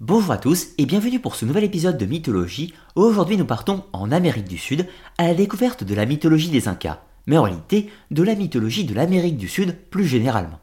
Bonjour 0.00 0.32
à 0.32 0.38
tous 0.38 0.68
et 0.78 0.86
bienvenue 0.86 1.20
pour 1.20 1.34
ce 1.34 1.44
nouvel 1.44 1.62
épisode 1.62 1.98
de 1.98 2.06
Mythologie. 2.06 2.72
Aujourd'hui 2.94 3.36
nous 3.36 3.44
partons 3.44 3.84
en 3.92 4.10
Amérique 4.10 4.48
du 4.48 4.56
Sud 4.56 4.88
à 5.18 5.26
la 5.26 5.34
découverte 5.34 5.84
de 5.84 5.94
la 5.94 6.06
mythologie 6.06 6.48
des 6.48 6.68
Incas, 6.68 7.00
mais 7.26 7.36
en 7.36 7.42
réalité 7.42 7.90
de 8.10 8.22
la 8.22 8.34
mythologie 8.34 8.84
de 8.84 8.94
l'Amérique 8.94 9.36
du 9.36 9.46
Sud 9.46 9.76
plus 9.90 10.06
généralement. 10.06 10.58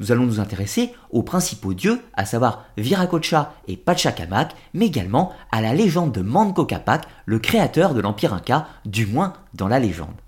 Nous 0.00 0.12
allons 0.12 0.26
nous 0.26 0.38
intéresser 0.38 0.92
aux 1.08 1.22
principaux 1.22 1.72
dieux, 1.72 1.98
à 2.12 2.26
savoir 2.26 2.66
Viracocha 2.76 3.54
et 3.68 3.78
Pachacamac, 3.78 4.54
mais 4.74 4.84
également 4.84 5.32
à 5.50 5.62
la 5.62 5.72
légende 5.72 6.12
de 6.12 6.20
Manco 6.20 6.66
Capac, 6.66 7.06
le 7.24 7.38
créateur 7.38 7.94
de 7.94 8.02
l'Empire 8.02 8.34
Inca, 8.34 8.68
du 8.84 9.06
moins 9.06 9.32
dans 9.54 9.68
la 9.68 9.78
légende. 9.78 10.20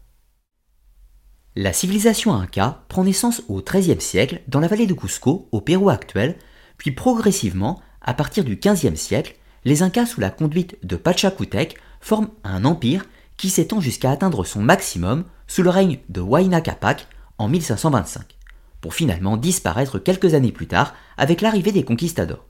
La 1.56 1.74
civilisation 1.74 2.32
Inca 2.32 2.84
prend 2.88 3.04
naissance 3.04 3.42
au 3.48 3.60
XIIIe 3.60 4.00
siècle 4.00 4.40
dans 4.48 4.60
la 4.60 4.68
vallée 4.68 4.86
de 4.86 4.94
Cusco, 4.94 5.46
au 5.52 5.60
Pérou 5.60 5.90
actuel, 5.90 6.38
puis 6.78 6.92
progressivement 6.92 7.82
à 8.06 8.14
partir 8.14 8.44
du 8.44 8.56
XVe 8.56 8.94
siècle, 8.94 9.36
les 9.64 9.82
Incas 9.82 10.06
sous 10.06 10.20
la 10.20 10.30
conduite 10.30 10.78
de 10.84 10.96
Pachacutec 10.96 11.76
forment 12.00 12.30
un 12.44 12.64
empire 12.64 13.04
qui 13.36 13.50
s'étend 13.50 13.80
jusqu'à 13.80 14.12
atteindre 14.12 14.44
son 14.44 14.62
maximum 14.62 15.24
sous 15.48 15.62
le 15.62 15.70
règne 15.70 15.98
de 16.08 16.20
Huayna 16.20 16.60
Capac 16.60 17.08
en 17.36 17.48
1525, 17.48 18.36
pour 18.80 18.94
finalement 18.94 19.36
disparaître 19.36 19.98
quelques 19.98 20.34
années 20.34 20.52
plus 20.52 20.68
tard 20.68 20.94
avec 21.18 21.40
l'arrivée 21.40 21.72
des 21.72 21.84
conquistadors. 21.84 22.46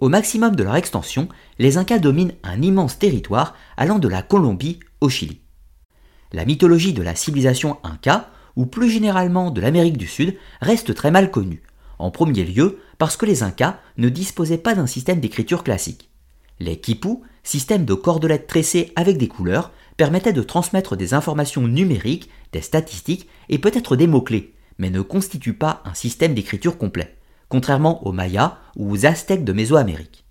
Au 0.00 0.08
maximum 0.08 0.56
de 0.56 0.64
leur 0.64 0.76
extension, 0.76 1.28
les 1.58 1.76
Incas 1.76 1.98
dominent 1.98 2.34
un 2.42 2.60
immense 2.62 2.98
territoire 2.98 3.54
allant 3.76 3.98
de 3.98 4.08
la 4.08 4.22
Colombie 4.22 4.80
au 5.00 5.08
Chili. 5.08 5.40
La 6.32 6.46
mythologie 6.46 6.94
de 6.94 7.02
la 7.02 7.14
civilisation 7.14 7.78
Inca, 7.84 8.30
ou 8.56 8.66
plus 8.66 8.90
généralement 8.90 9.50
de 9.50 9.60
l'Amérique 9.60 9.98
du 9.98 10.08
Sud, 10.08 10.36
reste 10.60 10.94
très 10.94 11.10
mal 11.10 11.30
connue, 11.30 11.62
en 11.98 12.10
premier 12.10 12.44
lieu 12.44 12.80
parce 12.98 13.16
que 13.16 13.26
les 13.26 13.42
Incas 13.42 13.78
ne 13.96 14.08
disposaient 14.08 14.58
pas 14.58 14.74
d'un 14.74 14.86
système 14.86 15.20
d'écriture 15.20 15.64
classique. 15.64 16.10
Les 16.60 16.78
quipus, 16.78 17.18
système 17.42 17.84
de 17.84 17.94
cordelettes 17.94 18.46
tressées 18.46 18.92
avec 18.96 19.18
des 19.18 19.28
couleurs, 19.28 19.72
permettaient 19.96 20.32
de 20.32 20.42
transmettre 20.42 20.96
des 20.96 21.14
informations 21.14 21.66
numériques, 21.66 22.30
des 22.52 22.60
statistiques 22.60 23.28
et 23.48 23.58
peut-être 23.58 23.96
des 23.96 24.06
mots-clés, 24.06 24.54
mais 24.78 24.90
ne 24.90 25.00
constituent 25.00 25.58
pas 25.58 25.82
un 25.84 25.94
système 25.94 26.34
d'écriture 26.34 26.78
complet, 26.78 27.16
contrairement 27.48 28.06
aux 28.06 28.12
Mayas 28.12 28.58
ou 28.76 28.92
aux 28.92 29.06
Aztèques 29.06 29.44
de 29.44 29.52
Mésoamérique. 29.52 30.24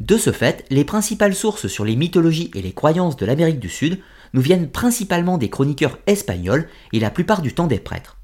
De 0.00 0.16
ce 0.16 0.32
fait, 0.32 0.64
les 0.70 0.84
principales 0.84 1.34
sources 1.34 1.68
sur 1.68 1.84
les 1.84 1.94
mythologies 1.94 2.50
et 2.54 2.62
les 2.62 2.72
croyances 2.72 3.16
de 3.16 3.26
l'Amérique 3.26 3.60
du 3.60 3.68
Sud 3.68 4.00
nous 4.32 4.40
viennent 4.40 4.70
principalement 4.70 5.38
des 5.38 5.50
chroniqueurs 5.50 5.98
espagnols 6.06 6.68
et 6.92 7.00
la 7.00 7.10
plupart 7.10 7.42
du 7.42 7.54
temps 7.54 7.66
des 7.66 7.78
prêtres. 7.78 8.18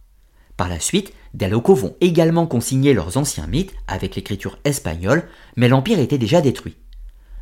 Par 0.56 0.69
la 0.69 0.80
suite, 0.80 1.12
des 1.34 1.48
locaux 1.48 1.74
vont 1.74 1.96
également 2.00 2.46
consigner 2.46 2.94
leurs 2.94 3.16
anciens 3.16 3.46
mythes 3.46 3.74
avec 3.86 4.16
l'écriture 4.16 4.58
espagnole, 4.64 5.28
mais 5.56 5.68
l'Empire 5.68 5.98
était 5.98 6.18
déjà 6.18 6.40
détruit. 6.40 6.76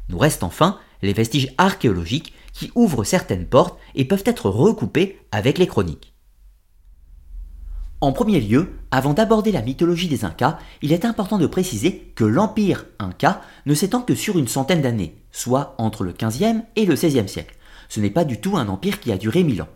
Nous 0.09 0.19
restent 0.19 0.45
enfin 0.45 0.79
les 1.03 1.13
vestiges 1.13 1.53
archéologiques 1.59 2.33
qui 2.53 2.71
ouvrent 2.75 3.05
certaines 3.05 3.47
portes 3.47 3.79
et 3.95 4.05
peuvent 4.05 4.23
être 4.27 4.49
recoupés 4.49 5.21
avec 5.31 5.59
les 5.59 5.67
chroniques. 5.67 6.15
En 8.03 8.13
premier 8.13 8.41
lieu, 8.41 8.73
avant 8.91 9.15
d'aborder 9.15 9.53
la 9.53 9.63
mythologie 9.63 10.09
des 10.09 10.25
Incas, 10.25 10.59
il 10.83 10.93
est 10.93 11.07
important 11.07 11.39
de 11.39 11.47
préciser 11.47 12.13
que 12.15 12.25
l'empire 12.25 12.85
Inca 12.99 13.41
ne 13.65 13.75
s'étend 13.75 14.03
que 14.03 14.15
sur 14.15 14.39
une 14.39 14.49
centaine 14.49 14.83
d'années, 14.83 15.17
soit 15.33 15.75
entre 15.79 16.05
le 16.05 16.13
15e 16.13 16.63
et 16.77 16.85
le 16.85 16.95
16e 16.95 17.27
siècle. 17.27 17.57
Ce 17.89 18.01
n'est 18.01 18.11
pas 18.11 18.25
du 18.25 18.39
tout 18.41 18.57
un 18.57 18.69
empire 18.69 19.01
qui 19.01 19.13
a 19.13 19.19
duré 19.19 19.45
mille 19.45 19.63
ans. 19.63 19.69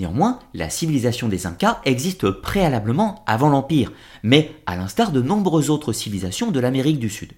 Néanmoins, 0.00 0.38
la 0.54 0.70
civilisation 0.70 1.28
des 1.28 1.46
Incas 1.46 1.82
existe 1.84 2.30
préalablement 2.30 3.22
avant 3.26 3.50
l'Empire, 3.50 3.92
mais 4.22 4.50
à 4.64 4.74
l'instar 4.76 5.12
de 5.12 5.20
nombreuses 5.20 5.68
autres 5.68 5.92
civilisations 5.92 6.50
de 6.50 6.58
l'Amérique 6.58 6.98
du 6.98 7.10
Sud. 7.10 7.34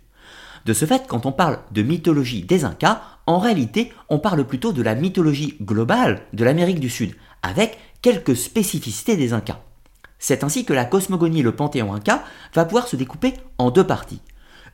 De 0.64 0.72
ce 0.72 0.84
fait, 0.84 1.08
quand 1.08 1.26
on 1.26 1.32
parle 1.32 1.58
de 1.72 1.82
mythologie 1.82 2.44
des 2.44 2.64
Incas, 2.64 3.02
en 3.26 3.40
réalité, 3.40 3.92
on 4.08 4.20
parle 4.20 4.46
plutôt 4.46 4.72
de 4.72 4.80
la 4.80 4.94
mythologie 4.94 5.56
globale 5.60 6.22
de 6.34 6.44
l'Amérique 6.44 6.78
du 6.78 6.88
Sud, 6.88 7.16
avec 7.42 7.78
quelques 8.00 8.36
spécificités 8.36 9.16
des 9.16 9.32
Incas. 9.32 9.58
C'est 10.20 10.44
ainsi 10.44 10.64
que 10.64 10.72
la 10.72 10.84
cosmogonie 10.84 11.40
et 11.40 11.42
le 11.42 11.56
panthéon 11.56 11.92
Inca 11.92 12.22
va 12.54 12.64
pouvoir 12.64 12.86
se 12.86 12.94
découper 12.94 13.34
en 13.58 13.72
deux 13.72 13.84
parties. 13.84 14.20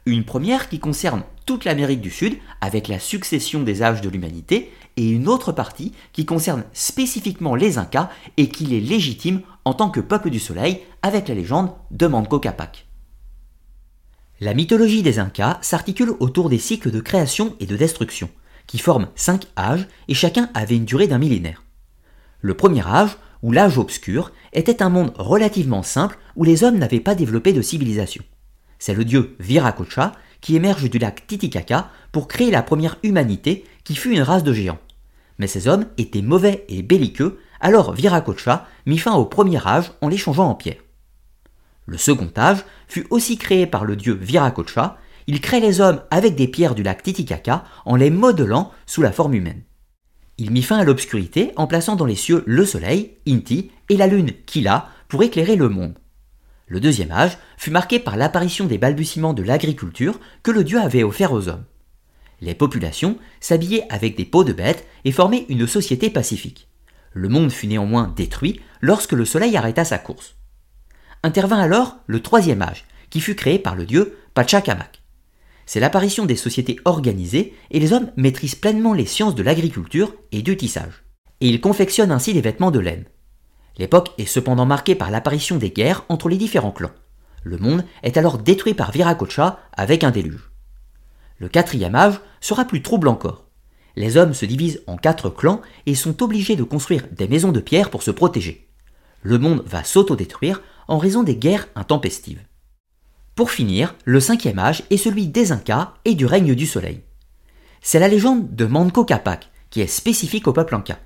Une 0.04 0.24
première 0.24 0.68
qui 0.68 0.78
concerne 0.78 1.22
toute 1.46 1.64
l'Amérique 1.64 2.02
du 2.02 2.10
Sud, 2.10 2.36
avec 2.60 2.88
la 2.88 2.98
succession 2.98 3.62
des 3.62 3.82
âges 3.82 4.02
de 4.02 4.10
l'humanité, 4.10 4.70
et 4.98 5.10
une 5.10 5.28
autre 5.28 5.52
partie 5.52 5.92
qui 6.12 6.26
concerne 6.26 6.64
spécifiquement 6.72 7.54
les 7.54 7.78
Incas 7.78 8.10
et 8.36 8.48
qui 8.48 8.66
les 8.66 8.80
légitime 8.80 9.42
en 9.64 9.72
tant 9.72 9.90
que 9.90 10.00
peuple 10.00 10.28
du 10.28 10.40
soleil, 10.40 10.80
avec 11.02 11.28
la 11.28 11.36
légende 11.36 11.70
de 11.92 12.08
Manco 12.08 12.40
Capac. 12.40 12.88
La 14.40 14.54
mythologie 14.54 15.04
des 15.04 15.20
Incas 15.20 15.58
s'articule 15.62 16.14
autour 16.18 16.48
des 16.48 16.58
cycles 16.58 16.90
de 16.90 17.00
création 17.00 17.54
et 17.60 17.66
de 17.66 17.76
destruction, 17.76 18.28
qui 18.66 18.78
forment 18.78 19.08
cinq 19.14 19.46
âges 19.56 19.86
et 20.08 20.14
chacun 20.14 20.50
avait 20.52 20.76
une 20.76 20.84
durée 20.84 21.06
d'un 21.06 21.18
millénaire. 21.18 21.62
Le 22.40 22.54
premier 22.54 22.84
âge, 22.84 23.16
ou 23.42 23.52
l'âge 23.52 23.78
obscur, 23.78 24.32
était 24.52 24.82
un 24.82 24.88
monde 24.88 25.12
relativement 25.16 25.84
simple 25.84 26.18
où 26.34 26.42
les 26.42 26.64
hommes 26.64 26.78
n'avaient 26.78 26.98
pas 26.98 27.14
développé 27.14 27.52
de 27.52 27.62
civilisation. 27.62 28.24
C'est 28.80 28.94
le 28.94 29.04
dieu 29.04 29.36
Viracocha 29.38 30.12
qui 30.40 30.56
émerge 30.56 30.90
du 30.90 30.98
lac 30.98 31.24
Titicaca 31.28 31.88
pour 32.10 32.26
créer 32.26 32.50
la 32.50 32.62
première 32.62 32.96
humanité 33.04 33.64
qui 33.84 33.94
fut 33.94 34.12
une 34.12 34.22
race 34.22 34.44
de 34.44 34.52
géants. 34.52 34.78
Mais 35.38 35.46
ces 35.46 35.68
hommes 35.68 35.86
étaient 35.96 36.22
mauvais 36.22 36.64
et 36.68 36.82
belliqueux, 36.82 37.38
alors 37.60 37.92
Viracocha 37.92 38.66
mit 38.86 38.98
fin 38.98 39.14
au 39.14 39.24
premier 39.24 39.64
âge 39.66 39.92
en 40.00 40.08
les 40.08 40.16
changeant 40.16 40.48
en 40.48 40.54
pierre. 40.54 40.82
Le 41.86 41.96
second 41.96 42.30
âge 42.36 42.64
fut 42.86 43.06
aussi 43.10 43.38
créé 43.38 43.66
par 43.66 43.84
le 43.84 43.96
dieu 43.96 44.14
Viracocha, 44.14 44.98
il 45.26 45.40
crée 45.40 45.60
les 45.60 45.80
hommes 45.80 46.02
avec 46.10 46.34
des 46.34 46.48
pierres 46.48 46.74
du 46.74 46.82
lac 46.82 47.02
Titicaca 47.02 47.64
en 47.84 47.96
les 47.96 48.10
modelant 48.10 48.72
sous 48.86 49.02
la 49.02 49.12
forme 49.12 49.34
humaine. 49.34 49.62
Il 50.38 50.52
mit 50.52 50.62
fin 50.62 50.78
à 50.78 50.84
l'obscurité 50.84 51.52
en 51.56 51.66
plaçant 51.66 51.96
dans 51.96 52.04
les 52.04 52.14
cieux 52.14 52.44
le 52.46 52.64
soleil, 52.64 53.16
Inti, 53.26 53.70
et 53.88 53.96
la 53.96 54.06
lune, 54.06 54.32
Kila, 54.46 54.88
pour 55.08 55.22
éclairer 55.22 55.56
le 55.56 55.68
monde. 55.68 55.98
Le 56.66 56.80
deuxième 56.80 57.10
âge 57.10 57.38
fut 57.56 57.70
marqué 57.70 57.98
par 57.98 58.16
l'apparition 58.16 58.66
des 58.66 58.78
balbutiements 58.78 59.32
de 59.32 59.42
l'agriculture 59.42 60.20
que 60.42 60.50
le 60.50 60.64
dieu 60.64 60.80
avait 60.80 61.02
offert 61.02 61.32
aux 61.32 61.48
hommes. 61.48 61.64
Les 62.40 62.54
populations 62.54 63.18
s'habillaient 63.40 63.86
avec 63.90 64.16
des 64.16 64.24
peaux 64.24 64.44
de 64.44 64.52
bêtes 64.52 64.86
et 65.04 65.12
formaient 65.12 65.46
une 65.48 65.66
société 65.66 66.10
pacifique. 66.10 66.68
Le 67.12 67.28
monde 67.28 67.50
fut 67.50 67.66
néanmoins 67.66 68.12
détruit 68.14 68.60
lorsque 68.80 69.12
le 69.12 69.24
soleil 69.24 69.56
arrêta 69.56 69.84
sa 69.84 69.98
course. 69.98 70.36
Intervint 71.22 71.58
alors 71.58 71.96
le 72.06 72.20
troisième 72.20 72.62
âge, 72.62 72.84
qui 73.10 73.20
fut 73.20 73.34
créé 73.34 73.58
par 73.58 73.74
le 73.74 73.86
dieu 73.86 74.16
Pachacamac. 74.34 75.02
C'est 75.66 75.80
l'apparition 75.80 76.26
des 76.26 76.36
sociétés 76.36 76.78
organisées 76.84 77.54
et 77.70 77.80
les 77.80 77.92
hommes 77.92 78.10
maîtrisent 78.16 78.54
pleinement 78.54 78.94
les 78.94 79.04
sciences 79.04 79.34
de 79.34 79.42
l'agriculture 79.42 80.14
et 80.32 80.42
du 80.42 80.56
tissage. 80.56 81.04
Et 81.40 81.48
ils 81.48 81.60
confectionnent 81.60 82.12
ainsi 82.12 82.32
des 82.32 82.40
vêtements 82.40 82.70
de 82.70 82.78
laine. 82.78 83.04
L'époque 83.76 84.12
est 84.18 84.26
cependant 84.26 84.66
marquée 84.66 84.94
par 84.94 85.10
l'apparition 85.10 85.56
des 85.56 85.70
guerres 85.70 86.04
entre 86.08 86.28
les 86.28 86.36
différents 86.36 86.72
clans. 86.72 86.94
Le 87.44 87.58
monde 87.58 87.84
est 88.02 88.16
alors 88.16 88.38
détruit 88.38 88.74
par 88.74 88.92
Viracocha 88.92 89.60
avec 89.72 90.04
un 90.04 90.10
déluge. 90.10 90.47
Le 91.38 91.48
quatrième 91.48 91.94
âge 91.94 92.20
sera 92.40 92.64
plus 92.64 92.82
trouble 92.82 93.08
encore. 93.08 93.46
Les 93.96 94.16
hommes 94.16 94.34
se 94.34 94.46
divisent 94.46 94.82
en 94.86 94.96
quatre 94.96 95.30
clans 95.30 95.60
et 95.86 95.94
sont 95.94 96.22
obligés 96.22 96.56
de 96.56 96.62
construire 96.62 97.06
des 97.10 97.28
maisons 97.28 97.52
de 97.52 97.60
pierre 97.60 97.90
pour 97.90 98.02
se 98.02 98.10
protéger. 98.10 98.68
Le 99.22 99.38
monde 99.38 99.62
va 99.66 99.82
s'autodétruire 99.82 100.62
en 100.86 100.98
raison 100.98 101.22
des 101.22 101.36
guerres 101.36 101.68
intempestives. 101.74 102.42
Pour 103.34 103.50
finir, 103.50 103.94
le 104.04 104.20
cinquième 104.20 104.58
âge 104.58 104.82
est 104.90 104.96
celui 104.96 105.28
des 105.28 105.52
Incas 105.52 105.94
et 106.04 106.14
du 106.14 106.26
règne 106.26 106.54
du 106.54 106.66
soleil. 106.66 107.02
C'est 107.80 108.00
la 108.00 108.08
légende 108.08 108.54
de 108.54 108.66
Manco 108.66 109.04
Capac 109.04 109.50
qui 109.70 109.80
est 109.80 109.86
spécifique 109.86 110.48
au 110.48 110.52
peuple 110.52 110.74
Inca. 110.74 110.98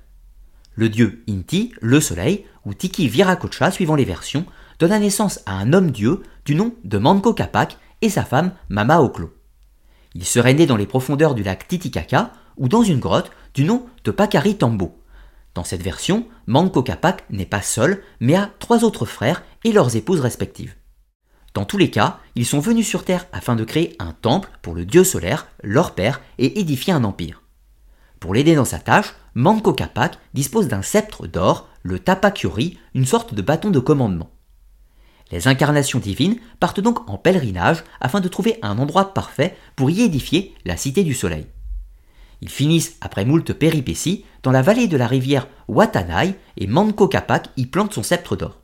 Le 0.75 0.89
dieu 0.89 1.23
Inti, 1.29 1.73
le 1.81 2.01
soleil, 2.01 2.45
ou 2.65 2.73
Tiki 2.73 3.07
Viracocha 3.07 3.69
suivant 3.69 3.95
les 3.95 4.05
versions, 4.05 4.45
donna 4.79 4.97
naissance 4.97 5.41
à 5.45 5.53
un 5.53 5.73
homme-dieu 5.73 6.23
du 6.45 6.55
nom 6.55 6.73
de 6.83 6.97
Manco 6.97 7.33
Capac 7.33 7.77
et 8.01 8.09
sa 8.09 8.23
femme 8.23 8.53
Mama 8.69 9.01
Oclo. 9.01 9.31
Il 10.15 10.25
serait 10.25 10.53
né 10.53 10.65
dans 10.65 10.77
les 10.77 10.85
profondeurs 10.85 11.35
du 11.35 11.43
lac 11.43 11.67
Titicaca 11.67 12.31
ou 12.57 12.67
dans 12.67 12.83
une 12.83 12.99
grotte 12.99 13.31
du 13.53 13.63
nom 13.63 13.85
de 14.03 14.11
Pacari 14.11 14.57
Tambo. 14.57 14.97
Dans 15.53 15.63
cette 15.63 15.83
version, 15.83 16.25
Manco 16.47 16.81
Capac 16.81 17.23
n'est 17.29 17.45
pas 17.45 17.61
seul, 17.61 18.03
mais 18.19 18.35
a 18.35 18.49
trois 18.59 18.83
autres 18.83 19.05
frères 19.05 19.43
et 19.63 19.71
leurs 19.71 19.95
épouses 19.95 20.19
respectives. 20.19 20.75
Dans 21.53 21.65
tous 21.65 21.77
les 21.77 21.91
cas, 21.91 22.19
ils 22.35 22.45
sont 22.45 22.59
venus 22.59 22.87
sur 22.87 23.05
Terre 23.05 23.27
afin 23.31 23.55
de 23.55 23.63
créer 23.63 23.95
un 23.99 24.11
temple 24.11 24.49
pour 24.63 24.73
le 24.73 24.85
dieu 24.85 25.03
solaire, 25.03 25.47
leur 25.61 25.93
père, 25.93 26.21
et 26.39 26.59
édifier 26.59 26.93
un 26.93 27.03
empire. 27.03 27.43
Pour 28.19 28.33
l'aider 28.33 28.55
dans 28.55 28.65
sa 28.65 28.79
tâche, 28.79 29.13
Manco 29.35 29.73
Capac 29.73 30.17
dispose 30.33 30.67
d'un 30.67 30.81
sceptre 30.81 31.27
d'or, 31.27 31.69
le 31.83 31.99
Tapakiori, 31.99 32.79
une 32.95 33.05
sorte 33.05 33.35
de 33.35 33.41
bâton 33.41 33.69
de 33.69 33.79
commandement. 33.79 34.32
Les 35.31 35.47
incarnations 35.47 35.99
divines 35.99 36.37
partent 36.59 36.79
donc 36.79 37.09
en 37.09 37.17
pèlerinage 37.17 37.83
afin 38.01 38.19
de 38.19 38.27
trouver 38.27 38.59
un 38.61 38.77
endroit 38.77 39.13
parfait 39.13 39.55
pour 39.75 39.89
y 39.89 40.01
édifier 40.01 40.53
la 40.65 40.77
cité 40.77 41.03
du 41.03 41.13
soleil. 41.13 41.47
Ils 42.41 42.49
finissent, 42.49 42.97
après 42.99 43.25
moult 43.25 43.53
péripéties, 43.53 44.25
dans 44.43 44.51
la 44.51 44.61
vallée 44.61 44.87
de 44.87 44.97
la 44.97 45.07
rivière 45.07 45.47
Watanai 45.69 46.35
et 46.57 46.67
Manco 46.67 47.07
Capac 47.07 47.49
y 47.55 47.65
plante 47.67 47.93
son 47.93 48.03
sceptre 48.03 48.35
d'or. 48.35 48.59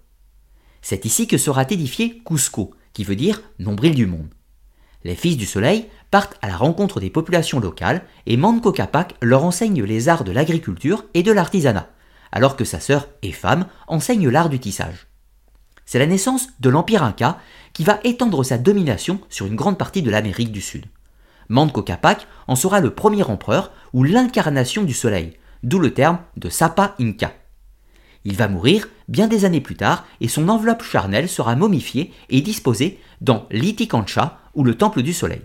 C'est 0.81 1.05
ici 1.05 1.27
que 1.27 1.37
sera 1.37 1.63
édifié 1.63 2.21
Cusco, 2.25 2.73
qui 2.93 3.03
veut 3.03 3.15
dire 3.15 3.41
nombril 3.57 3.95
du 3.95 4.05
monde. 4.05 4.27
Les 5.05 5.15
fils 5.15 5.37
du 5.37 5.45
soleil 5.45 5.87
partent 6.11 6.37
à 6.41 6.49
la 6.49 6.57
rencontre 6.57 6.99
des 6.99 7.09
populations 7.09 7.59
locales 7.59 8.03
et 8.25 8.35
Manco 8.35 8.71
Capac 8.73 9.15
leur 9.21 9.45
enseigne 9.45 9.83
les 9.83 10.09
arts 10.09 10.25
de 10.25 10.33
l'agriculture 10.33 11.05
et 11.13 11.23
de 11.23 11.31
l'artisanat, 11.31 11.89
alors 12.31 12.57
que 12.57 12.65
sa 12.65 12.79
sœur 12.79 13.07
et 13.21 13.31
femme 13.31 13.67
enseignent 13.87 14.29
l'art 14.29 14.49
du 14.49 14.59
tissage. 14.59 15.08
C'est 15.91 15.97
la 15.97 16.05
naissance 16.05 16.49
de 16.59 16.69
l'Empire 16.69 17.01
Inca 17.01 17.39
qui 17.73 17.83
va 17.83 17.99
étendre 18.03 18.43
sa 18.43 18.59
domination 18.59 19.19
sur 19.27 19.47
une 19.47 19.55
grande 19.55 19.79
partie 19.79 20.03
de 20.03 20.11
l'Amérique 20.11 20.51
du 20.51 20.61
Sud. 20.61 20.85
Manco 21.47 21.81
Capac 21.81 22.27
en 22.47 22.55
sera 22.55 22.79
le 22.79 22.93
premier 22.93 23.23
empereur 23.23 23.71
ou 23.91 24.03
l'incarnation 24.03 24.83
du 24.83 24.93
soleil, 24.93 25.33
d'où 25.63 25.79
le 25.79 25.91
terme 25.91 26.19
de 26.37 26.47
Sapa 26.47 26.93
Inca. 26.99 27.33
Il 28.23 28.35
va 28.35 28.47
mourir 28.47 28.87
bien 29.07 29.25
des 29.25 29.45
années 29.45 29.61
plus 29.61 29.77
tard 29.77 30.05
et 30.21 30.27
son 30.27 30.47
enveloppe 30.47 30.83
charnelle 30.83 31.27
sera 31.27 31.55
momifiée 31.55 32.13
et 32.29 32.41
disposée 32.41 32.99
dans 33.19 33.47
l'Iticancha 33.49 34.37
ou 34.53 34.63
le 34.63 34.75
temple 34.75 35.01
du 35.01 35.11
soleil. 35.11 35.41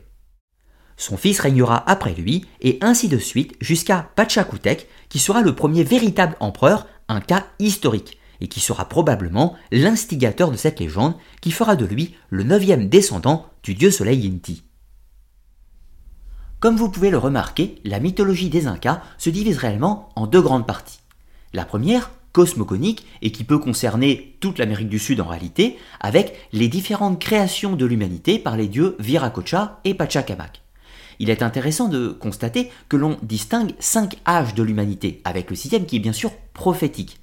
Son 0.99 1.17
fils 1.17 1.41
régnera 1.41 1.89
après 1.91 2.13
lui 2.13 2.45
et 2.61 2.77
ainsi 2.83 3.09
de 3.09 3.17
suite 3.17 3.55
jusqu'à 3.63 4.11
Pachacutec 4.15 4.89
qui 5.09 5.21
sera 5.21 5.41
le 5.41 5.55
premier 5.55 5.85
véritable 5.85 6.37
empereur, 6.39 6.87
un 7.09 7.23
cas 7.23 7.47
historique, 7.59 8.19
et 8.45 8.47
qui 8.47 8.61
sera 8.61 8.91
probablement 8.91 9.57
l'instigateur 9.73 10.51
de 10.51 10.59
cette 10.59 10.79
légende 10.79 11.15
qui 11.41 11.51
fera 11.51 11.77
de 11.77 11.87
lui 11.87 12.15
le 12.29 12.43
neuvième 12.43 12.91
descendant 12.91 13.47
du 13.63 13.75
dieu 13.75 13.91
soleil 13.91 14.31
Inti. 14.31 14.65
Comme 16.61 16.77
vous 16.77 16.91
pouvez 16.91 17.09
le 17.09 17.17
remarquer, 17.17 17.77
la 17.85 18.01
mythologie 18.01 18.51
des 18.51 18.67
Incas 18.67 19.01
se 19.17 19.31
divise 19.31 19.57
réellement 19.57 20.11
en 20.15 20.27
deux 20.27 20.43
grandes 20.43 20.67
parties. 20.67 21.01
La 21.55 21.65
première, 21.65 22.11
cosmogonique, 22.33 23.07
et 23.23 23.33
qui 23.33 23.45
peut 23.45 23.59
concerner 23.59 24.37
toute 24.41 24.59
l'Amérique 24.59 24.91
du 24.91 24.99
Sud 24.99 25.23
en 25.23 25.27
réalité, 25.27 25.79
avec 26.01 26.35
les 26.53 26.69
différentes 26.69 27.19
créations 27.19 27.77
de 27.77 27.87
l'humanité 27.87 28.39
par 28.39 28.59
les 28.59 28.69
dieux 28.69 28.95
Viracocha 28.99 29.81
et 29.85 29.95
Pachacamac. 29.95 30.61
Il 31.19 31.31
est 31.31 31.43
intéressant 31.43 31.89
de 31.89 32.09
constater 32.09 32.71
que 32.91 32.99
l'on 32.99 33.17
distingue 33.23 33.73
cinq 33.79 34.19
âges 34.29 34.53
de 34.53 34.63
l'humanité, 34.63 35.23
avec 35.25 35.49
le 35.49 35.57
sixième 35.57 35.87
qui 35.87 35.97
est 35.97 36.01
bien 36.01 36.13
sûr 36.13 36.33
prophétique. 36.53 37.21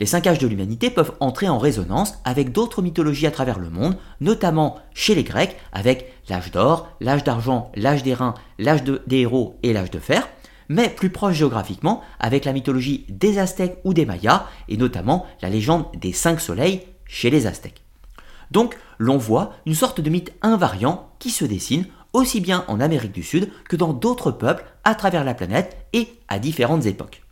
Les 0.00 0.06
cinq 0.06 0.26
âges 0.26 0.38
de 0.38 0.46
l'humanité 0.46 0.90
peuvent 0.90 1.14
entrer 1.20 1.48
en 1.48 1.58
résonance 1.58 2.14
avec 2.24 2.52
d'autres 2.52 2.82
mythologies 2.82 3.26
à 3.26 3.30
travers 3.30 3.58
le 3.58 3.70
monde, 3.70 3.96
notamment 4.20 4.78
chez 4.92 5.14
les 5.14 5.24
Grecs 5.24 5.56
avec 5.72 6.12
l'âge 6.28 6.50
d'or, 6.50 6.88
l'âge 7.00 7.24
d'argent, 7.24 7.70
l'âge 7.74 8.02
des 8.02 8.14
reins, 8.14 8.34
l'âge 8.58 8.82
des 8.82 9.18
héros 9.18 9.58
et 9.62 9.72
l'âge 9.72 9.90
de 9.90 9.98
fer, 9.98 10.28
mais 10.68 10.88
plus 10.88 11.10
proche 11.10 11.36
géographiquement 11.36 12.02
avec 12.18 12.44
la 12.44 12.52
mythologie 12.52 13.04
des 13.08 13.38
Aztèques 13.38 13.78
ou 13.84 13.94
des 13.94 14.06
Mayas, 14.06 14.46
et 14.68 14.76
notamment 14.76 15.26
la 15.42 15.50
légende 15.50 15.86
des 15.94 16.12
cinq 16.12 16.40
soleils 16.40 16.82
chez 17.06 17.30
les 17.30 17.46
Aztèques. 17.46 17.82
Donc 18.50 18.76
l'on 18.98 19.18
voit 19.18 19.52
une 19.66 19.74
sorte 19.74 20.00
de 20.00 20.10
mythe 20.10 20.32
invariant 20.42 21.10
qui 21.18 21.30
se 21.30 21.44
dessine 21.44 21.86
aussi 22.12 22.40
bien 22.40 22.64
en 22.68 22.80
Amérique 22.80 23.12
du 23.12 23.22
Sud 23.22 23.50
que 23.68 23.76
dans 23.76 23.92
d'autres 23.92 24.30
peuples 24.30 24.64
à 24.84 24.94
travers 24.94 25.24
la 25.24 25.34
planète 25.34 25.76
et 25.92 26.08
à 26.28 26.38
différentes 26.38 26.86
époques. 26.86 27.23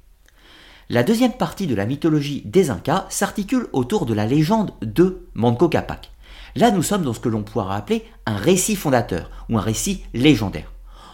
La 0.92 1.02
deuxième 1.02 1.32
partie 1.32 1.66
de 1.66 1.74
la 1.74 1.86
mythologie 1.86 2.42
des 2.44 2.68
Incas 2.68 3.06
s'articule 3.08 3.66
autour 3.72 4.04
de 4.04 4.12
la 4.12 4.26
légende 4.26 4.72
de 4.82 5.26
Manco 5.32 5.70
Capac. 5.70 6.10
Là, 6.54 6.70
nous 6.70 6.82
sommes 6.82 7.02
dans 7.02 7.14
ce 7.14 7.20
que 7.20 7.30
l'on 7.30 7.44
pourra 7.44 7.76
appeler 7.76 8.04
un 8.26 8.36
récit 8.36 8.76
fondateur 8.76 9.30
ou 9.48 9.56
un 9.56 9.62
récit 9.62 10.02
légendaire. 10.12 10.70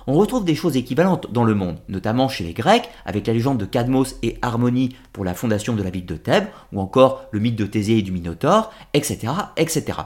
On 0.08 0.14
retrouve 0.14 0.44
des 0.44 0.56
choses 0.56 0.76
équivalentes 0.76 1.32
dans 1.32 1.44
le 1.44 1.54
monde, 1.54 1.78
notamment 1.88 2.28
chez 2.28 2.42
les 2.42 2.54
Grecs, 2.54 2.88
avec 3.04 3.28
la 3.28 3.32
légende 3.32 3.58
de 3.58 3.66
Cadmos 3.66 4.16
et 4.25 4.36
Harmonie 4.42 4.96
pour 5.12 5.25
la 5.25 5.34
fondation 5.34 5.76
de 5.76 5.82
la 5.84 5.90
ville 5.90 6.06
de 6.06 6.16
Thèbes, 6.16 6.48
ou 6.72 6.80
encore 6.80 7.26
le 7.30 7.38
mythe 7.38 7.54
de 7.54 7.64
Thésée 7.64 7.98
et 7.98 8.02
du 8.02 8.10
Minotaure, 8.10 8.72
etc., 8.94 9.32
etc. 9.56 9.96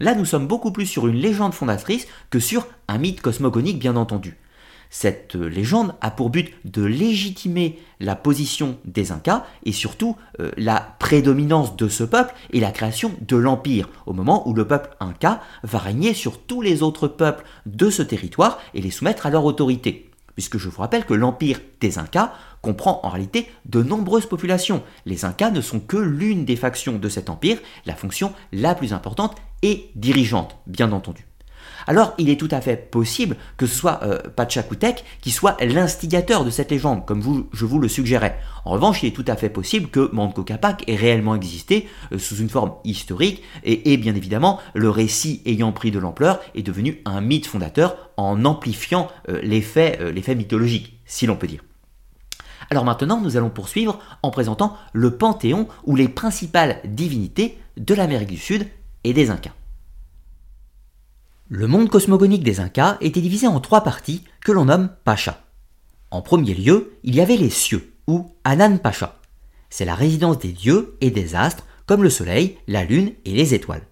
Là, 0.00 0.16
nous 0.16 0.24
sommes 0.24 0.48
beaucoup 0.48 0.72
plus 0.72 0.86
sur 0.86 1.06
une 1.06 1.14
légende 1.14 1.54
fondatrice 1.54 2.08
que 2.30 2.40
sur 2.40 2.66
un 2.88 2.98
mythe 2.98 3.20
cosmogonique, 3.20 3.78
bien 3.78 3.94
entendu. 3.94 4.38
Cette 4.92 5.36
légende 5.36 5.94
a 6.00 6.10
pour 6.10 6.30
but 6.30 6.52
de 6.64 6.82
légitimer 6.82 7.78
la 8.00 8.16
position 8.16 8.76
des 8.84 9.12
Incas 9.12 9.46
et 9.64 9.70
surtout 9.70 10.16
euh, 10.40 10.50
la 10.56 10.96
prédominance 10.98 11.76
de 11.76 11.88
ce 11.88 12.02
peuple 12.02 12.34
et 12.52 12.58
la 12.58 12.72
création 12.72 13.12
de 13.20 13.36
l'empire, 13.36 13.88
au 14.06 14.12
moment 14.12 14.48
où 14.48 14.52
le 14.52 14.66
peuple 14.66 14.90
Inca 14.98 15.40
va 15.62 15.78
régner 15.78 16.12
sur 16.12 16.40
tous 16.40 16.60
les 16.60 16.82
autres 16.82 17.06
peuples 17.06 17.44
de 17.66 17.88
ce 17.88 18.02
territoire 18.02 18.58
et 18.74 18.80
les 18.80 18.90
soumettre 18.90 19.26
à 19.26 19.30
leur 19.30 19.44
autorité. 19.44 20.10
Puisque 20.34 20.58
je 20.58 20.68
vous 20.68 20.80
rappelle 20.80 21.04
que 21.04 21.14
l'empire 21.14 21.60
des 21.80 21.98
Incas 21.98 22.32
comprend 22.60 23.00
en 23.04 23.10
réalité 23.10 23.48
de 23.66 23.82
nombreuses 23.82 24.26
populations. 24.26 24.82
Les 25.06 25.24
Incas 25.24 25.50
ne 25.50 25.60
sont 25.60 25.80
que 25.80 25.98
l'une 25.98 26.44
des 26.44 26.56
factions 26.56 26.98
de 26.98 27.08
cet 27.08 27.30
empire, 27.30 27.58
la 27.86 27.94
fonction 27.94 28.32
la 28.52 28.74
plus 28.74 28.92
importante 28.92 29.36
et 29.62 29.90
dirigeante, 29.94 30.56
bien 30.66 30.90
entendu 30.90 31.29
alors 31.86 32.14
il 32.18 32.30
est 32.30 32.36
tout 32.36 32.48
à 32.50 32.60
fait 32.60 32.76
possible 32.76 33.36
que 33.56 33.66
ce 33.66 33.74
soit 33.74 34.00
euh, 34.02 34.18
qui 35.20 35.30
soit 35.30 35.56
l'instigateur 35.62 36.44
de 36.44 36.50
cette 36.50 36.70
légende, 36.70 37.06
comme 37.06 37.22
je 37.52 37.64
vous 37.64 37.78
le 37.78 37.88
suggérais. 37.88 38.38
En 38.64 38.72
revanche, 38.72 39.02
il 39.02 39.08
est 39.08 39.16
tout 39.16 39.24
à 39.26 39.36
fait 39.36 39.48
possible 39.48 39.88
que 39.88 40.10
Manco 40.12 40.42
Capac 40.42 40.84
ait 40.86 40.96
réellement 40.96 41.34
existé 41.34 41.88
euh, 42.12 42.18
sous 42.18 42.36
une 42.36 42.48
forme 42.48 42.72
historique, 42.84 43.42
et, 43.64 43.96
bien 43.96 44.14
évidemment, 44.14 44.58
le 44.74 44.90
récit 44.90 45.42
ayant 45.46 45.72
pris 45.72 45.90
de 45.90 45.98
l'ampleur 45.98 46.40
est 46.54 46.62
devenu 46.62 47.00
un 47.04 47.20
mythe 47.20 47.46
fondateur 47.46 48.10
en 48.16 48.44
amplifiant 48.44 49.08
euh, 49.28 49.40
les 49.42 49.60
faits 49.62 50.36
mythologiques, 50.36 50.98
si 51.06 51.26
l'on 51.26 51.36
peut 51.36 51.46
dire. 51.46 51.62
Alors 52.70 52.84
maintenant, 52.84 53.20
nous 53.20 53.36
allons 53.36 53.50
poursuivre 53.50 53.98
en 54.22 54.30
présentant 54.30 54.76
le 54.92 55.16
panthéon 55.16 55.66
ou 55.84 55.96
les 55.96 56.08
principales 56.08 56.80
divinités 56.84 57.58
de 57.76 57.94
l'Amérique 57.94 58.28
du 58.28 58.36
Sud 58.36 58.66
et 59.02 59.12
des 59.12 59.30
Incas. 59.30 59.54
Le 61.52 61.66
monde 61.66 61.90
cosmogonique 61.90 62.44
des 62.44 62.60
Incas 62.60 62.96
était 63.00 63.20
divisé 63.20 63.48
en 63.48 63.58
trois 63.58 63.82
parties 63.82 64.22
que 64.40 64.52
l'on 64.52 64.66
nomme 64.66 64.88
Pacha. 65.04 65.42
En 66.12 66.22
premier 66.22 66.54
lieu, 66.54 66.92
il 67.02 67.16
y 67.16 67.20
avait 67.20 67.36
les 67.36 67.50
cieux, 67.50 67.92
ou 68.06 68.30
Anan 68.44 68.78
Pacha. 68.78 69.18
C'est 69.68 69.84
la 69.84 69.96
résidence 69.96 70.38
des 70.38 70.52
dieux 70.52 70.96
et 71.00 71.10
des 71.10 71.34
astres, 71.34 71.66
comme 71.86 72.04
le 72.04 72.08
soleil, 72.08 72.56
la 72.68 72.84
lune 72.84 73.14
et 73.24 73.32
les 73.32 73.52
étoiles. 73.52 73.82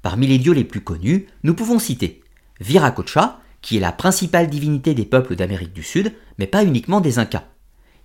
Parmi 0.00 0.26
les 0.26 0.38
dieux 0.38 0.54
les 0.54 0.64
plus 0.64 0.80
connus, 0.80 1.26
nous 1.42 1.52
pouvons 1.52 1.78
citer 1.78 2.22
Viracocha, 2.58 3.38
qui 3.60 3.76
est 3.76 3.80
la 3.80 3.92
principale 3.92 4.48
divinité 4.48 4.94
des 4.94 5.04
peuples 5.04 5.36
d'Amérique 5.36 5.74
du 5.74 5.82
Sud, 5.82 6.14
mais 6.38 6.46
pas 6.46 6.64
uniquement 6.64 7.02
des 7.02 7.18
Incas. 7.18 7.44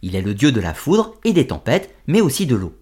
Il 0.01 0.13
est 0.13 0.21
le 0.21 0.33
dieu 0.33 0.51
de 0.51 0.59
la 0.59 0.73
foudre 0.73 1.13
et 1.23 1.31
des 1.31 1.47
tempêtes, 1.47 1.95
mais 2.07 2.19
aussi 2.19 2.45
de 2.47 2.57
l'eau. 2.57 2.77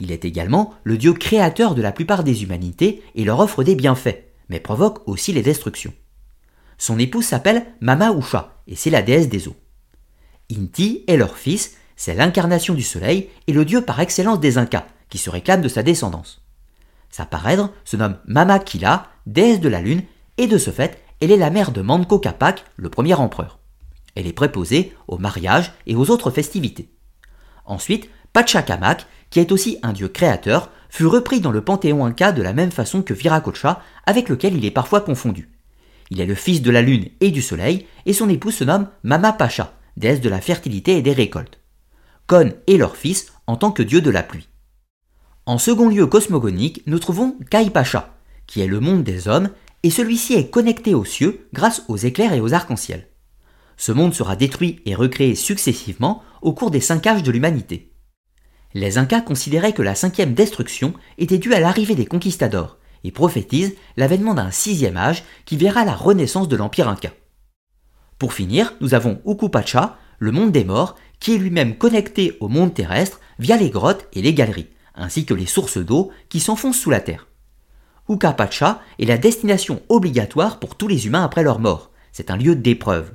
Il 0.00 0.12
est 0.12 0.26
également 0.26 0.74
le 0.84 0.98
dieu 0.98 1.14
créateur 1.14 1.74
de 1.74 1.80
la 1.80 1.92
plupart 1.92 2.24
des 2.24 2.42
humanités 2.42 3.02
et 3.14 3.24
leur 3.24 3.40
offre 3.40 3.64
des 3.64 3.74
bienfaits, 3.74 4.33
mais 4.54 4.60
provoque 4.60 5.00
aussi 5.08 5.32
les 5.32 5.42
destructions. 5.42 5.92
Son 6.78 6.96
épouse 7.00 7.24
s'appelle 7.24 7.66
Mama 7.80 8.12
Usha, 8.12 8.62
et 8.68 8.76
c'est 8.76 8.88
la 8.88 9.02
déesse 9.02 9.28
des 9.28 9.48
eaux. 9.48 9.56
Inti 10.56 11.02
est 11.08 11.16
leur 11.16 11.36
fils, 11.36 11.76
c'est 11.96 12.14
l'incarnation 12.14 12.72
du 12.72 12.84
soleil 12.84 13.30
et 13.48 13.52
le 13.52 13.64
dieu 13.64 13.80
par 13.80 13.98
excellence 13.98 14.38
des 14.38 14.56
Incas, 14.56 14.86
qui 15.08 15.18
se 15.18 15.28
réclame 15.28 15.60
de 15.60 15.66
sa 15.66 15.82
descendance. 15.82 16.44
Sa 17.10 17.26
parèdre 17.26 17.72
se 17.84 17.96
nomme 17.96 18.18
Mama 18.26 18.60
Kila, 18.60 19.08
déesse 19.26 19.58
de 19.58 19.68
la 19.68 19.80
lune, 19.80 20.04
et 20.38 20.46
de 20.46 20.56
ce 20.56 20.70
fait, 20.70 21.02
elle 21.20 21.32
est 21.32 21.36
la 21.36 21.50
mère 21.50 21.72
de 21.72 21.82
Manco 21.82 22.20
Capac, 22.20 22.64
le 22.76 22.90
premier 22.90 23.14
empereur. 23.14 23.58
Elle 24.14 24.28
est 24.28 24.32
préposée 24.32 24.94
au 25.08 25.18
mariage 25.18 25.72
et 25.88 25.96
aux 25.96 26.10
autres 26.10 26.30
festivités. 26.30 26.94
Ensuite, 27.64 28.08
Pachacamac, 28.32 29.06
qui 29.30 29.40
est 29.40 29.50
aussi 29.50 29.80
un 29.82 29.92
dieu 29.92 30.06
créateur, 30.06 30.70
fut 30.94 31.06
repris 31.06 31.40
dans 31.40 31.50
le 31.50 31.60
panthéon 31.60 32.06
inca 32.06 32.30
de 32.30 32.40
la 32.40 32.52
même 32.52 32.70
façon 32.70 33.02
que 33.02 33.14
Viracocha, 33.14 33.82
avec 34.06 34.28
lequel 34.28 34.54
il 34.54 34.64
est 34.64 34.70
parfois 34.70 35.00
confondu. 35.00 35.50
Il 36.10 36.20
est 36.20 36.24
le 36.24 36.36
fils 36.36 36.62
de 36.62 36.70
la 36.70 36.82
lune 36.82 37.08
et 37.20 37.32
du 37.32 37.42
soleil, 37.42 37.86
et 38.06 38.12
son 38.12 38.28
épouse 38.28 38.54
se 38.54 38.62
nomme 38.62 38.86
Mama 39.02 39.32
Pacha, 39.32 39.74
déesse 39.96 40.20
de 40.20 40.28
la 40.28 40.40
fertilité 40.40 40.96
et 40.96 41.02
des 41.02 41.12
récoltes. 41.12 41.58
Kon 42.28 42.52
est 42.68 42.76
leur 42.76 42.94
fils 42.94 43.32
en 43.48 43.56
tant 43.56 43.72
que 43.72 43.82
dieu 43.82 44.02
de 44.02 44.10
la 44.10 44.22
pluie. 44.22 44.46
En 45.46 45.58
second 45.58 45.88
lieu 45.88 46.06
cosmogonique, 46.06 46.84
nous 46.86 47.00
trouvons 47.00 47.36
Kai 47.50 47.70
Pacha, 47.70 48.14
qui 48.46 48.60
est 48.60 48.68
le 48.68 48.78
monde 48.78 49.02
des 49.02 49.26
hommes, 49.26 49.50
et 49.82 49.90
celui-ci 49.90 50.34
est 50.34 50.48
connecté 50.48 50.94
aux 50.94 51.04
cieux 51.04 51.48
grâce 51.52 51.82
aux 51.88 51.96
éclairs 51.96 52.34
et 52.34 52.40
aux 52.40 52.54
arcs-en-ciel. 52.54 53.08
Ce 53.76 53.90
monde 53.90 54.14
sera 54.14 54.36
détruit 54.36 54.78
et 54.86 54.94
recréé 54.94 55.34
successivement 55.34 56.22
au 56.40 56.52
cours 56.52 56.70
des 56.70 56.80
cinq 56.80 57.04
âges 57.08 57.24
de 57.24 57.32
l'humanité. 57.32 57.93
Les 58.74 58.98
Incas 58.98 59.20
considéraient 59.20 59.72
que 59.72 59.82
la 59.82 59.94
cinquième 59.94 60.34
destruction 60.34 60.94
était 61.16 61.38
due 61.38 61.54
à 61.54 61.60
l'arrivée 61.60 61.94
des 61.94 62.06
conquistadors 62.06 62.78
et 63.04 63.12
prophétisent 63.12 63.74
l'avènement 63.96 64.34
d'un 64.34 64.50
sixième 64.50 64.96
âge 64.96 65.22
qui 65.44 65.56
verra 65.56 65.84
la 65.84 65.94
renaissance 65.94 66.48
de 66.48 66.56
l'empire 66.56 66.88
Inca. 66.88 67.10
Pour 68.18 68.32
finir, 68.32 68.74
nous 68.80 68.94
avons 68.94 69.20
Ukupacha, 69.26 69.96
le 70.18 70.32
monde 70.32 70.50
des 70.50 70.64
morts, 70.64 70.96
qui 71.20 71.34
est 71.34 71.38
lui-même 71.38 71.76
connecté 71.76 72.36
au 72.40 72.48
monde 72.48 72.74
terrestre 72.74 73.20
via 73.38 73.56
les 73.56 73.70
grottes 73.70 74.08
et 74.12 74.22
les 74.22 74.34
galeries, 74.34 74.70
ainsi 74.96 75.24
que 75.24 75.34
les 75.34 75.46
sources 75.46 75.78
d'eau 75.78 76.10
qui 76.28 76.40
s'enfoncent 76.40 76.78
sous 76.78 76.90
la 76.90 77.00
terre. 77.00 77.28
Ukapacha 78.08 78.82
est 78.98 79.06
la 79.06 79.18
destination 79.18 79.82
obligatoire 79.88 80.58
pour 80.58 80.76
tous 80.76 80.88
les 80.88 81.06
humains 81.06 81.24
après 81.24 81.42
leur 81.42 81.60
mort. 81.60 81.92
C'est 82.12 82.30
un 82.30 82.36
lieu 82.36 82.56
d'épreuve. 82.56 83.12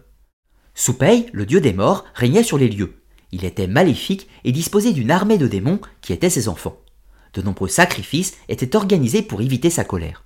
Soupei, 0.73 1.27
le 1.33 1.45
dieu 1.45 1.59
des 1.59 1.73
morts, 1.73 2.05
régnait 2.15 2.43
sur 2.43 2.57
les 2.57 2.69
lieux. 2.69 2.98
Il 3.31 3.45
était 3.45 3.67
maléfique 3.67 4.27
et 4.43 4.51
disposait 4.51 4.93
d'une 4.93 5.11
armée 5.11 5.37
de 5.37 5.47
démons 5.47 5.79
qui 6.01 6.13
étaient 6.13 6.29
ses 6.29 6.47
enfants. 6.47 6.77
De 7.33 7.41
nombreux 7.41 7.67
sacrifices 7.67 8.35
étaient 8.47 8.75
organisés 8.75 9.21
pour 9.21 9.41
éviter 9.41 9.69
sa 9.69 9.83
colère. 9.83 10.23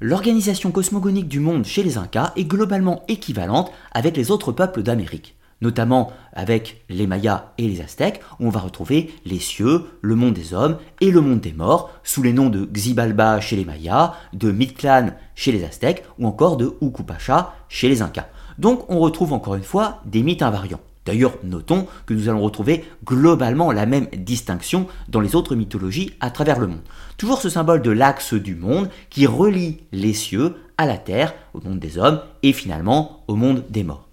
L'organisation 0.00 0.70
cosmogonique 0.70 1.28
du 1.28 1.40
monde 1.40 1.64
chez 1.64 1.82
les 1.82 1.98
Incas 1.98 2.32
est 2.36 2.44
globalement 2.44 3.04
équivalente 3.08 3.72
avec 3.92 4.16
les 4.16 4.30
autres 4.30 4.52
peuples 4.52 4.82
d'Amérique 4.82 5.38
notamment 5.60 6.12
avec 6.32 6.84
les 6.88 7.06
Mayas 7.06 7.52
et 7.58 7.66
les 7.68 7.80
Aztèques, 7.80 8.20
où 8.38 8.46
on 8.46 8.50
va 8.50 8.60
retrouver 8.60 9.12
les 9.24 9.38
cieux, 9.38 9.84
le 10.02 10.14
monde 10.14 10.34
des 10.34 10.54
hommes 10.54 10.78
et 11.00 11.10
le 11.10 11.20
monde 11.20 11.40
des 11.40 11.52
morts, 11.52 11.90
sous 12.04 12.22
les 12.22 12.32
noms 12.32 12.50
de 12.50 12.64
Xibalba 12.64 13.40
chez 13.40 13.56
les 13.56 13.64
Mayas, 13.64 14.14
de 14.32 14.52
Mictlan 14.52 15.10
chez 15.34 15.52
les 15.52 15.64
Aztèques, 15.64 16.04
ou 16.18 16.26
encore 16.26 16.56
de 16.56 16.76
Ukupacha 16.80 17.54
chez 17.68 17.88
les 17.88 18.02
Incas. 18.02 18.28
Donc 18.58 18.84
on 18.90 18.98
retrouve 18.98 19.32
encore 19.32 19.54
une 19.54 19.62
fois 19.62 20.00
des 20.04 20.22
mythes 20.22 20.42
invariants. 20.42 20.80
D'ailleurs, 21.06 21.38
notons 21.42 21.86
que 22.04 22.12
nous 22.12 22.28
allons 22.28 22.42
retrouver 22.42 22.84
globalement 23.06 23.72
la 23.72 23.86
même 23.86 24.08
distinction 24.12 24.86
dans 25.08 25.20
les 25.20 25.36
autres 25.36 25.54
mythologies 25.54 26.12
à 26.20 26.30
travers 26.30 26.58
le 26.58 26.66
monde. 26.66 26.82
Toujours 27.16 27.40
ce 27.40 27.48
symbole 27.48 27.80
de 27.80 27.90
l'axe 27.90 28.34
du 28.34 28.54
monde 28.54 28.90
qui 29.08 29.26
relie 29.26 29.78
les 29.90 30.12
cieux 30.12 30.56
à 30.76 30.84
la 30.84 30.98
terre, 30.98 31.32
au 31.54 31.60
monde 31.60 31.78
des 31.78 31.96
hommes 31.96 32.20
et 32.42 32.52
finalement 32.52 33.24
au 33.26 33.36
monde 33.36 33.64
des 33.70 33.84
morts. 33.84 34.07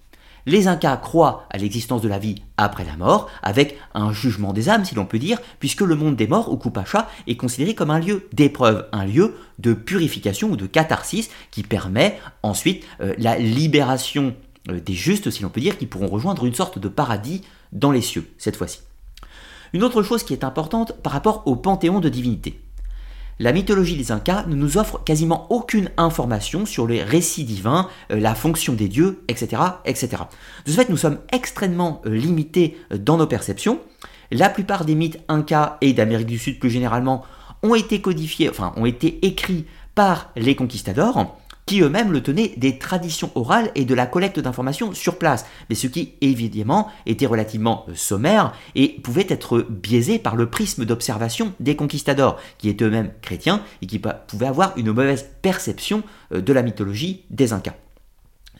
Les 0.45 0.67
Incas 0.67 0.97
croient 0.97 1.47
à 1.49 1.57
l'existence 1.57 2.01
de 2.01 2.07
la 2.07 2.19
vie 2.19 2.43
après 2.57 2.85
la 2.85 2.95
mort, 2.97 3.29
avec 3.41 3.77
un 3.93 4.13
jugement 4.13 4.53
des 4.53 4.69
âmes, 4.69 4.85
si 4.85 4.93
l'on 4.93 5.05
peut 5.05 5.17
dire, 5.17 5.39
puisque 5.59 5.81
le 5.81 5.95
monde 5.95 6.15
des 6.15 6.27
morts, 6.27 6.51
ou 6.51 6.57
Kupacha, 6.57 7.09
est 7.27 7.35
considéré 7.35 7.73
comme 7.73 7.89
un 7.89 7.99
lieu 7.99 8.27
d'épreuve, 8.31 8.87
un 8.91 9.05
lieu 9.05 9.35
de 9.57 9.73
purification 9.73 10.51
ou 10.51 10.55
de 10.55 10.67
catharsis 10.67 11.29
qui 11.49 11.63
permet 11.63 12.19
ensuite 12.43 12.85
euh, 13.01 13.15
la 13.17 13.37
libération 13.37 14.35
euh, 14.69 14.79
des 14.79 14.93
justes, 14.93 15.31
si 15.31 15.41
l'on 15.41 15.49
peut 15.49 15.61
dire, 15.61 15.77
qui 15.77 15.87
pourront 15.87 16.07
rejoindre 16.07 16.45
une 16.45 16.53
sorte 16.53 16.77
de 16.77 16.87
paradis 16.87 17.41
dans 17.71 17.91
les 17.91 18.01
cieux, 18.01 18.29
cette 18.37 18.55
fois-ci. 18.55 18.81
Une 19.73 19.83
autre 19.83 20.03
chose 20.03 20.23
qui 20.23 20.33
est 20.33 20.43
importante 20.43 20.93
par 21.01 21.11
rapport 21.11 21.43
au 21.47 21.55
panthéon 21.55 21.99
de 21.99 22.09
divinités 22.09 22.61
la 23.39 23.51
mythologie 23.51 23.97
des 23.97 24.11
Incas 24.11 24.45
ne 24.47 24.55
nous 24.55 24.77
offre 24.77 25.03
quasiment 25.03 25.47
aucune 25.51 25.91
information 25.97 26.65
sur 26.65 26.87
les 26.87 27.03
récits 27.03 27.43
divins, 27.43 27.89
euh, 28.11 28.19
la 28.19 28.33
fonction 28.33 28.73
des 28.73 28.87
dieux, 28.87 29.23
etc., 29.27 29.61
etc. 29.85 30.23
De 30.65 30.71
ce 30.71 30.77
fait, 30.77 30.89
nous 30.89 30.97
sommes 30.97 31.19
extrêmement 31.33 32.01
euh, 32.05 32.09
limités 32.09 32.77
euh, 32.93 32.97
dans 32.97 33.17
nos 33.17 33.27
perceptions. 33.27 33.79
La 34.31 34.49
plupart 34.49 34.85
des 34.85 34.95
mythes 34.95 35.19
Incas 35.27 35.77
et 35.81 35.93
d'Amérique 35.93 36.27
du 36.27 36.39
Sud 36.39 36.59
plus 36.59 36.69
généralement 36.69 37.23
ont 37.61 37.75
été 37.75 37.99
codifiés, 37.99 38.49
enfin 38.49 38.73
ont 38.77 38.85
été 38.85 39.25
écrits 39.25 39.65
par 39.95 40.31
les 40.35 40.55
conquistadors 40.55 41.37
qui 41.65 41.81
eux-mêmes 41.81 42.11
le 42.11 42.21
tenaient 42.21 42.53
des 42.57 42.77
traditions 42.77 43.31
orales 43.35 43.71
et 43.75 43.85
de 43.85 43.95
la 43.95 44.05
collecte 44.05 44.39
d'informations 44.39 44.93
sur 44.93 45.17
place, 45.17 45.45
mais 45.69 45.75
ce 45.75 45.87
qui 45.87 46.13
évidemment 46.21 46.89
était 47.05 47.25
relativement 47.25 47.85
euh, 47.89 47.95
sommaire 47.95 48.53
et 48.75 48.99
pouvait 49.01 49.25
être 49.29 49.65
biaisé 49.69 50.19
par 50.19 50.35
le 50.35 50.49
prisme 50.49 50.85
d'observation 50.85 51.53
des 51.59 51.75
conquistadors, 51.75 52.39
qui 52.57 52.69
étaient 52.69 52.85
eux-mêmes 52.85 53.11
chrétiens 53.21 53.63
et 53.81 53.87
qui 53.87 53.99
pouvaient 53.99 54.47
avoir 54.47 54.77
une 54.77 54.91
mauvaise 54.91 55.27
perception 55.41 56.03
euh, 56.33 56.41
de 56.41 56.53
la 56.53 56.61
mythologie 56.61 57.23
des 57.29 57.53
Incas. 57.53 57.75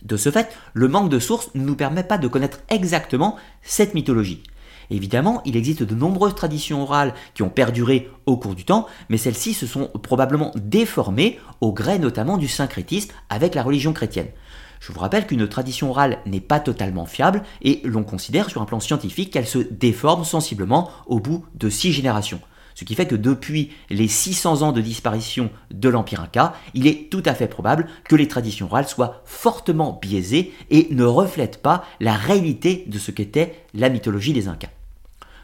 De 0.02 0.18
ce 0.18 0.30
fait, 0.30 0.56
le 0.74 0.88
manque 0.88 1.10
de 1.10 1.20
sources 1.20 1.50
ne 1.56 1.66
nous 1.66 1.76
permet 1.76 2.04
pas 2.04 2.18
de 2.18 2.28
connaître 2.28 2.60
exactement 2.70 3.38
cette 3.64 3.96
mythologie. 3.96 4.44
Évidemment, 4.89 5.42
il 5.46 5.58
existe 5.58 5.84
de 5.84 5.96
nombreuses 5.96 6.36
traditions 6.36 6.84
orales 6.84 7.13
qui 7.34 7.44
ont 7.44 7.50
perduré 7.50 8.10
au 8.25 8.38
cours 8.38 8.56
du 8.56 8.65
temps, 8.65 8.88
mais 9.10 9.18
celles-ci 9.18 9.54
se 9.54 9.68
sont 9.68 9.89
probablement 10.04 10.51
déformées 10.56 11.39
au 11.62 11.74
gré 11.74 12.00
notamment 12.00 12.38
du 12.38 12.48
syncrétisme 12.48 13.12
avec 13.30 13.56
la 13.56 13.63
religion 13.63 13.94
chrétienne. 13.94 14.30
Je 14.80 14.92
vous 14.92 15.00
rappelle 15.00 15.25
qu'une 15.25 15.48
tradition 15.48 15.89
orale 15.89 16.20
n'est 16.25 16.42
pas 16.42 16.60
totalement 16.60 17.06
fiable 17.06 17.44
et 17.62 17.82
l'on 17.84 18.04
considère 18.04 18.50
sur 18.50 18.62
un 18.62 18.65
plan 18.65 18.80
scientifique 18.80 19.32
qu'elle 19.32 19.48
se 19.48 19.60
déforme 19.60 20.25
sensiblement 20.25 20.89
au 21.08 21.20
bout 21.20 21.46
de 21.56 21.70
six 21.70 21.92
générations. 21.92 22.42
Ce 22.75 22.84
qui 22.84 22.94
fait 22.94 23.08
que 23.08 23.15
depuis 23.15 23.72
les 23.89 24.10
600 24.10 24.62
ans 24.62 24.74
de 24.74 24.82
disparition 24.82 25.50
de 25.72 25.88
l'Empire 25.88 26.22
Inca, 26.22 26.54
il 26.74 26.88
est 26.88 27.10
tout 27.10 27.24
à 27.25 27.34
fait 27.34 27.48
probable 27.48 27.88
que 28.04 28.18
les 28.18 28.27
traditions 28.27 28.65
orales 28.65 28.88
soient 28.88 29.22
fortement 29.24 29.98
biaisées 30.01 30.54
et 30.70 30.89
ne 30.92 31.06
reflètent 31.06 31.62
pas 31.62 31.86
la 32.01 32.13
réalité 32.13 32.84
de 32.88 33.00
ce 33.00 33.12
qu'était 33.12 33.56
la 33.74 33.89
mythologie 33.89 34.34
des 34.34 34.50
Incas. 34.50 34.75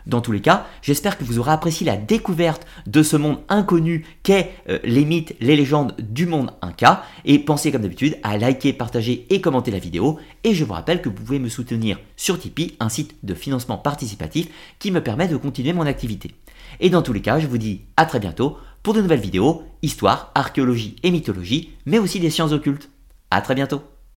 Dans 0.07 0.21
tous 0.21 0.31
les 0.31 0.41
cas, 0.41 0.67
j'espère 0.81 1.17
que 1.17 1.23
vous 1.23 1.39
aurez 1.39 1.51
apprécié 1.51 1.85
la 1.85 1.97
découverte 1.97 2.65
de 2.87 3.03
ce 3.03 3.17
monde 3.17 3.39
inconnu 3.49 4.05
qu'est 4.23 4.51
euh, 4.69 4.79
les 4.83 5.05
mythes, 5.05 5.35
les 5.39 5.55
légendes 5.55 5.95
du 5.99 6.25
monde 6.25 6.51
Inca. 6.61 7.03
Et 7.25 7.39
pensez 7.39 7.71
comme 7.71 7.81
d'habitude 7.81 8.17
à 8.23 8.37
liker, 8.37 8.73
partager 8.73 9.25
et 9.29 9.41
commenter 9.41 9.71
la 9.71 9.79
vidéo. 9.79 10.19
Et 10.43 10.53
je 10.53 10.63
vous 10.63 10.73
rappelle 10.73 11.01
que 11.01 11.09
vous 11.09 11.15
pouvez 11.15 11.39
me 11.39 11.49
soutenir 11.49 11.99
sur 12.15 12.39
Tipeee, 12.39 12.75
un 12.79 12.89
site 12.89 13.15
de 13.23 13.33
financement 13.33 13.77
participatif 13.77 14.47
qui 14.79 14.91
me 14.91 15.03
permet 15.03 15.27
de 15.27 15.37
continuer 15.37 15.73
mon 15.73 15.85
activité. 15.85 16.31
Et 16.79 16.89
dans 16.89 17.01
tous 17.01 17.13
les 17.13 17.21
cas, 17.21 17.39
je 17.39 17.47
vous 17.47 17.57
dis 17.57 17.81
à 17.97 18.05
très 18.05 18.19
bientôt 18.19 18.57
pour 18.83 18.93
de 18.93 19.01
nouvelles 19.01 19.19
vidéos, 19.19 19.63
histoire, 19.81 20.31
archéologie 20.33 20.95
et 21.03 21.11
mythologie, 21.11 21.71
mais 21.85 21.99
aussi 21.99 22.19
des 22.19 22.29
sciences 22.29 22.53
occultes. 22.53 22.89
À 23.29 23.41
très 23.41 23.55
bientôt 23.55 23.81